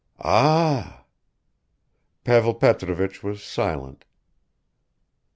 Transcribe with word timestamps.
"Ah!" 0.23 1.03
Pavel 2.23 2.55
Petrovich 2.55 3.21
was 3.21 3.43
silent. 3.43 4.03